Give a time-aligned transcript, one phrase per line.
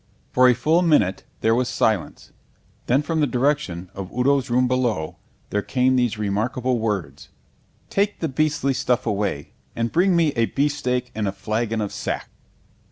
[0.31, 2.31] For a full minute there was silence.
[2.87, 5.17] Then from the direction of Udo's room below
[5.51, 7.29] there came these remarkable words:
[7.91, 12.29] "_Take the beastly stuff away, and bring me a beefsteak and a flagon of sack!